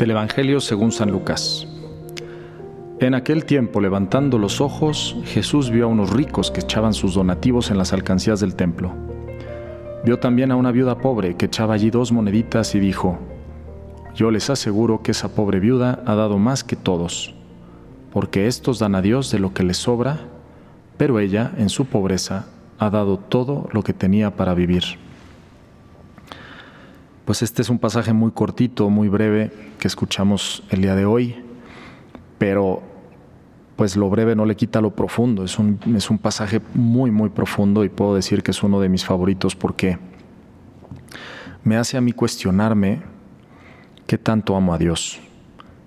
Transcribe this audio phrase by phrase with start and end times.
[0.00, 1.68] Del Evangelio según San Lucas.
[3.00, 7.70] En aquel tiempo, levantando los ojos, Jesús vio a unos ricos que echaban sus donativos
[7.70, 8.94] en las alcancías del templo.
[10.02, 13.18] Vio también a una viuda pobre que echaba allí dos moneditas y dijo,
[14.14, 17.34] Yo les aseguro que esa pobre viuda ha dado más que todos,
[18.10, 20.20] porque estos dan a Dios de lo que les sobra,
[20.96, 22.46] pero ella, en su pobreza,
[22.78, 25.09] ha dado todo lo que tenía para vivir.
[27.24, 31.36] Pues este es un pasaje muy cortito, muy breve que escuchamos el día de hoy,
[32.38, 32.82] pero
[33.76, 35.44] pues lo breve no le quita lo profundo.
[35.44, 38.88] Es un, es un pasaje muy, muy profundo y puedo decir que es uno de
[38.88, 39.98] mis favoritos porque
[41.64, 43.02] me hace a mí cuestionarme
[44.06, 45.18] qué tanto amo a Dios.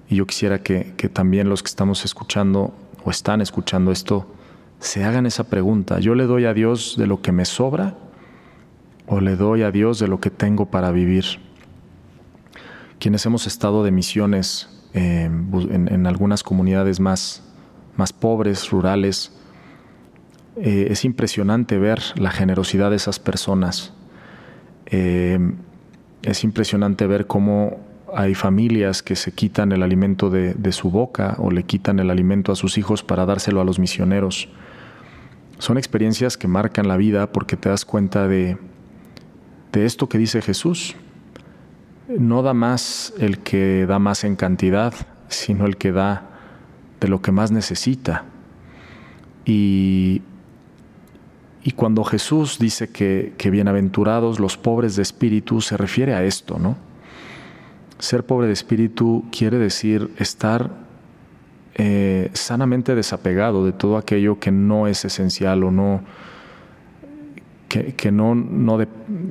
[0.09, 4.27] Y yo quisiera que, que también los que estamos escuchando o están escuchando esto
[4.79, 5.99] se hagan esa pregunta.
[5.99, 7.95] ¿Yo le doy a Dios de lo que me sobra
[9.07, 11.25] o le doy a Dios de lo que tengo para vivir?
[12.99, 17.43] Quienes hemos estado de misiones eh, en, algunas comunidades más,
[17.97, 19.31] más pobres, rurales,
[20.55, 23.93] eh, es impresionante ver la generosidad de esas personas.
[24.85, 25.39] Eh,
[26.21, 27.77] es impresionante ver cómo
[28.15, 32.11] hay familias que se quitan el alimento de, de, su boca o le quitan el
[32.11, 34.47] alimento a sus hijos para dárselo a los misioneros.
[35.57, 38.57] Son experiencias que marcan la vida porque te das cuenta de,
[39.73, 40.95] de esto que dice Jesús.
[42.07, 44.93] No da más el que da más en cantidad,
[45.27, 46.29] sino el que da
[47.01, 48.25] de lo que más necesita.
[49.45, 50.21] Y,
[51.75, 56.77] cuando Jesús dice que, que, bienaventurados los pobres de espíritu, se refiere a esto, ¿no?
[57.99, 60.83] Ser pobre de espíritu quiere decir estar
[61.75, 66.03] eh, sanamente desapegado de todo aquello que no es esencial o no,
[67.79, 68.79] que, no, no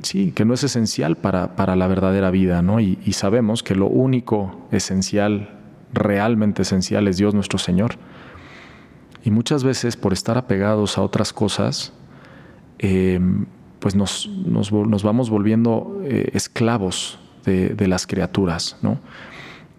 [0.01, 2.79] sí, que no es esencial para, para la verdadera vida, ¿no?
[2.79, 5.59] Y, sabemos que lo único esencial,
[5.93, 7.95] realmente esencial, es Dios nuestro Señor.
[9.23, 11.93] Y muchas veces por estar apegados a otras cosas,
[12.79, 13.19] eh,
[13.79, 18.99] pues nos, nos, nos, vamos volviendo eh, esclavos de, de, las criaturas, ¿no?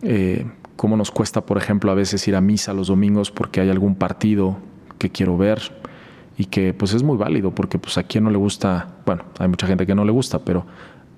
[0.02, 0.46] Eh,
[0.76, 3.94] cómo nos cuesta, por ejemplo, a veces ir a misa los domingos porque hay algún
[3.94, 4.56] partido
[4.98, 5.83] que quiero ver
[6.36, 9.48] y que pues es muy válido porque pues a quien no le gusta, bueno, hay
[9.48, 10.66] mucha gente que no le gusta, pero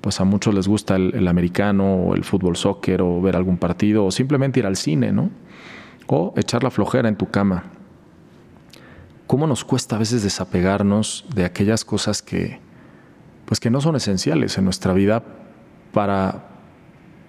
[0.01, 4.05] pues a muchos les gusta el, americano o el fútbol soccer o ver algún partido
[4.05, 5.31] o simplemente ir al cine, ¿no?
[6.07, 7.65] O echar la flojera en tu cama.
[9.27, 12.61] ¿Cómo nos cuesta a veces desapegarnos de aquellas cosas que
[13.47, 15.23] pues que no son esenciales en nuestra vida
[15.93, 16.51] para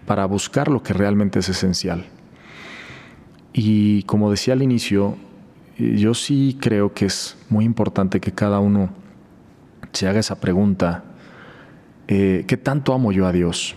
[0.05, 2.05] para buscar lo que realmente es esencial?
[3.53, 5.17] Y como decía al inicio,
[5.77, 8.89] yo sí creo que es muy importante que cada uno
[9.93, 11.03] se haga esa pregunta,
[12.07, 13.75] eh, ¿qué tanto amo yo a Dios?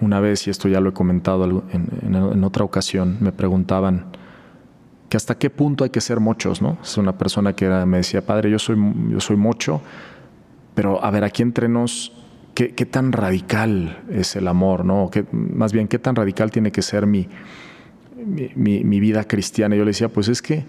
[0.00, 4.06] Una vez, y esto ya lo he comentado en, otra ocasión, me preguntaban
[5.08, 6.78] que hasta qué punto hay que ser mochos, ¿no?
[6.82, 8.76] Es una persona que me decía, padre, yo soy,
[9.10, 9.80] yo soy mocho,
[10.74, 12.12] pero a ver, aquí entre nos,
[12.54, 15.10] ¿qué, tan radical es el amor, ¿no?
[15.32, 17.28] más bien, ¿qué tan radical tiene que ser mi,
[18.56, 19.74] mi, mi vida cristiana?
[19.74, 20.64] Y yo le decía, pues es que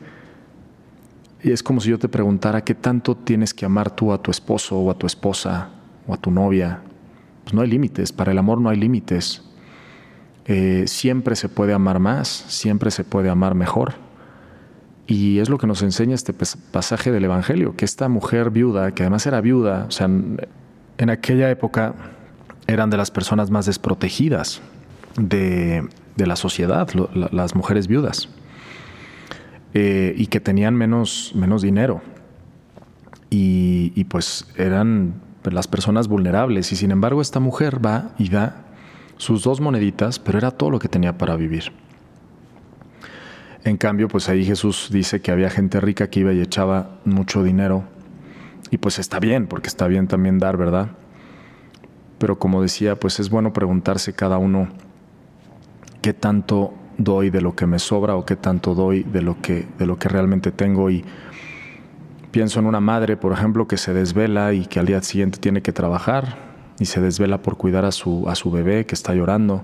[1.43, 4.31] y es como si yo te preguntara qué tanto tienes que amar tú a tu
[4.31, 5.69] esposo o a tu esposa
[6.07, 6.79] o a tu novia.
[7.43, 9.43] Pues no hay límites, para el amor no hay límites.
[10.45, 13.93] Eh, siempre se puede amar más, siempre se puede amar mejor.
[15.05, 19.03] Y es lo que nos enseña este pasaje del Evangelio, que esta mujer viuda, que
[19.03, 21.93] además era viuda, o sea, en aquella época
[22.67, 24.61] eran de las personas más desprotegidas
[25.17, 26.87] de, la sociedad,
[27.31, 28.29] las mujeres viudas.
[29.73, 32.01] Eh, y que tenían menos, menos dinero.
[33.29, 36.71] Y, pues eran las personas vulnerables.
[36.71, 38.65] Y sin embargo esta mujer va y da
[39.17, 41.71] sus dos moneditas, pero era todo lo que tenía para vivir.
[43.63, 47.43] En cambio, pues ahí Jesús dice que había gente rica que iba y echaba mucho
[47.43, 47.85] dinero.
[48.69, 50.89] Y pues está bien, porque está bien también dar, ¿verdad?
[52.19, 54.67] Pero como decía, pues es bueno preguntarse cada uno
[56.01, 59.67] qué tanto doy de lo que me sobra o qué tanto doy de lo que,
[59.77, 60.89] de lo que realmente tengo.
[60.89, 61.03] Y
[62.31, 65.61] pienso en una madre, por ejemplo, que se desvela y que al día siguiente tiene
[65.61, 66.37] que trabajar
[66.79, 69.63] y se desvela por cuidar a su, a su bebé que está llorando.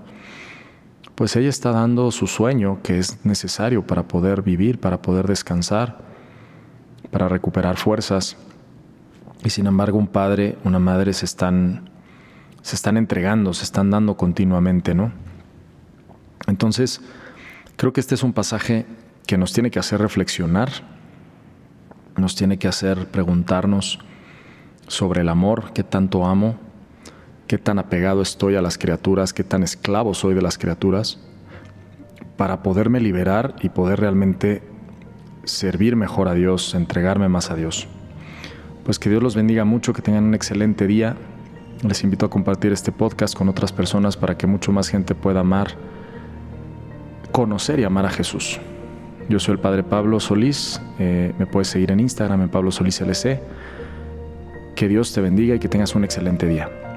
[1.15, 5.97] Pues ella está dando su sueño que es necesario para poder vivir, para poder descansar,
[7.11, 8.37] para recuperar fuerzas.
[9.43, 11.89] Y sin embargo, un padre, una madre se están,
[12.61, 15.11] se están entregando, se están dando continuamente, ¿no?
[16.49, 17.01] Entonces,
[17.77, 18.85] creo que este es un pasaje
[19.25, 20.69] que nos tiene que hacer reflexionar,
[22.17, 23.99] nos tiene que hacer preguntarnos
[24.87, 26.59] sobre el amor, qué tanto amo,
[27.47, 31.19] qué tan apegado estoy a las criaturas, qué tan esclavo soy de las criaturas,
[32.37, 34.63] para poderme liberar y poder realmente
[35.43, 37.87] servir mejor a Dios, entregarme más a Dios.
[38.83, 41.15] Pues que Dios los bendiga mucho, que tengan un excelente día.
[41.83, 45.41] Les invito a compartir este podcast con otras personas para que mucho más gente pueda
[45.41, 45.75] amar,
[47.31, 48.59] conocer y amar a Jesús.
[49.29, 52.99] Yo soy el Padre Pablo Solís, eh, me puedes seguir en Instagram en Pablo Solís
[53.01, 53.39] LC.
[54.75, 56.88] Que Dios te bendiga y que tengas un excelente día.